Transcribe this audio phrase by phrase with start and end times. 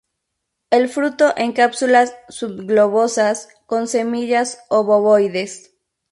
[0.71, 5.75] El fruto en cápsulas subglobosas con semillas obovoides.